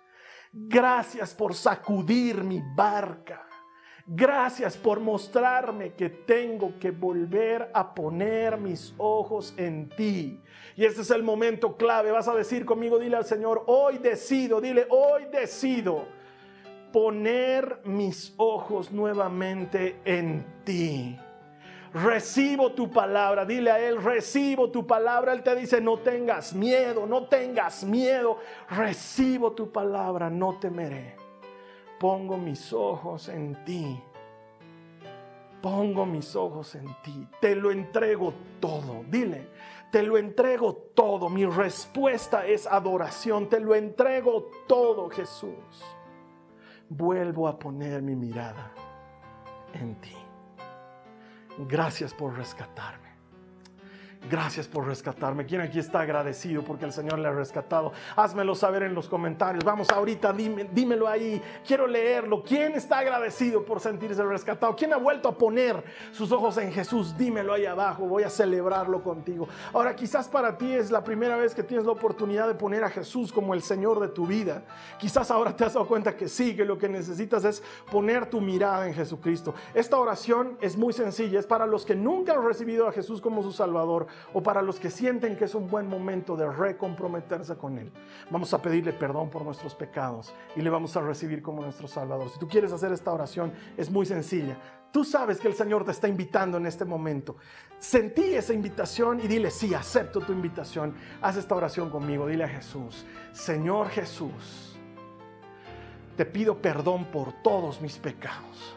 [0.56, 3.48] Gracias por sacudir mi barca.
[4.06, 10.40] Gracias por mostrarme que tengo que volver a poner mis ojos en ti.
[10.76, 12.12] Y este es el momento clave.
[12.12, 16.06] Vas a decir conmigo, dile al Señor, hoy decido, dile, hoy decido
[16.92, 21.18] poner mis ojos nuevamente en ti
[21.94, 23.46] recibo tu palabra.
[23.46, 25.34] Dile a Él, recibo tu palabra.
[25.34, 28.40] Él te dice, no tengas miedo, no tengas miedo.
[28.70, 31.16] Recibo tu palabra, no temeré.
[32.00, 34.02] Pongo mis ojos en ti.
[35.62, 37.26] Pongo mis ojos en ti.
[37.40, 39.06] Te lo entrego todo.
[39.08, 39.48] Dile,
[39.92, 41.30] te lo entrego todo.
[41.30, 43.48] Mi respuesta es adoración.
[43.48, 45.82] Te lo entrego todo, Jesús.
[46.90, 48.74] Vuelvo a poner mi mirada
[49.74, 50.23] en ti.
[51.58, 53.03] Gracias por rescatarme.
[54.30, 55.46] Gracias por rescatarme.
[55.46, 57.92] ¿Quién aquí está agradecido porque el Señor le ha rescatado?
[58.16, 59.66] Házmelo saber en los comentarios.
[59.66, 61.42] Vamos ahorita, dímelo ahí.
[61.68, 62.42] Quiero leerlo.
[62.42, 64.78] ¿Quién está agradecido por sentirse rescatado?
[64.78, 67.18] ¿Quién ha vuelto a poner sus ojos en Jesús?
[67.18, 68.06] Dímelo ahí abajo.
[68.06, 69.50] Voy a celebrarlo contigo.
[69.74, 72.90] Ahora, quizás para ti es la primera vez que tienes la oportunidad de poner a
[72.90, 74.64] Jesús como el Señor de tu vida.
[75.00, 77.62] Quizás ahora te has dado cuenta que sí, que lo que necesitas es
[77.92, 79.54] poner tu mirada en Jesucristo.
[79.74, 81.40] Esta oración es muy sencilla.
[81.40, 84.80] Es para los que nunca han recibido a Jesús como su Salvador o para los
[84.80, 87.92] que sienten que es un buen momento de recomprometerse con Él.
[88.30, 92.30] Vamos a pedirle perdón por nuestros pecados y le vamos a recibir como nuestro Salvador.
[92.30, 94.58] Si tú quieres hacer esta oración, es muy sencilla.
[94.92, 97.38] Tú sabes que el Señor te está invitando en este momento.
[97.80, 100.94] Sentí esa invitación y dile, sí, acepto tu invitación.
[101.22, 102.28] Haz esta oración conmigo.
[102.28, 104.78] Dile a Jesús, Señor Jesús,
[106.16, 108.76] te pido perdón por todos mis pecados.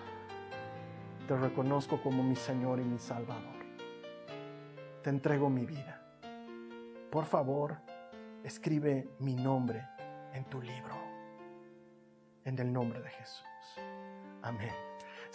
[1.29, 3.56] Te reconozco como mi Señor y mi Salvador
[5.07, 6.03] te entrego mi vida.
[7.13, 7.77] Por favor,
[8.43, 9.87] escribe mi nombre
[10.33, 10.97] en tu libro.
[12.45, 13.47] En el nombre de Jesús.
[14.43, 14.86] Amén.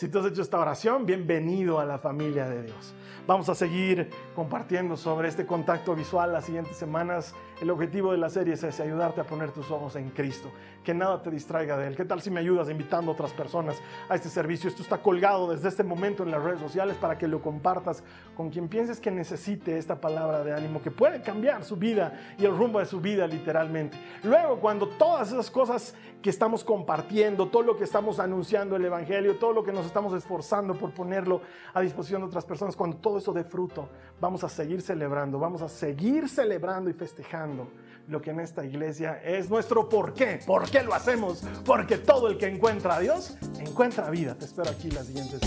[0.02, 2.96] Si tú has hecho esta oración, bienvenido a la familia de Dios.
[3.28, 7.36] Vamos a seguir compartiendo sobre este contacto visual las siguientes semanas.
[7.62, 10.50] El objetivo de la serie es ese, ayudarte a poner tus ojos en Cristo,
[10.84, 11.96] que nada te distraiga de Él.
[11.96, 13.80] ¿Qué tal si me ayudas invitando a otras personas
[14.10, 14.68] a este servicio?
[14.68, 18.04] Esto está colgado desde este momento en las redes sociales para que lo compartas
[18.36, 22.46] con quien pienses que necesite esta palabra de ánimo, que puede cambiar su vida y
[22.46, 24.00] el rumbo de su vida literalmente.
[24.24, 25.94] Luego, cuando todas esas cosas
[26.24, 30.14] que estamos compartiendo, todo lo que estamos anunciando el Evangelio, todo lo que nos estamos
[30.14, 31.42] esforzando por ponerlo
[31.74, 33.90] a disposición de otras personas, cuando todo eso dé fruto,
[34.22, 37.68] vamos a seguir celebrando, vamos a seguir celebrando y festejando
[38.08, 40.40] lo que en esta iglesia es nuestro por qué.
[40.48, 41.44] ¿Por qué lo hacemos?
[41.66, 44.34] Porque todo el que encuentra a Dios encuentra vida.
[44.34, 45.42] Te espero aquí las siguientes.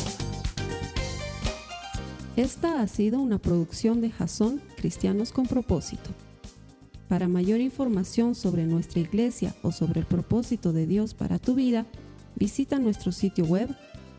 [2.37, 6.11] Esta ha sido una producción de Jason Cristianos con Propósito.
[7.09, 11.87] Para mayor información sobre nuestra iglesia o sobre el propósito de Dios para tu vida,
[12.35, 13.69] visita nuestro sitio web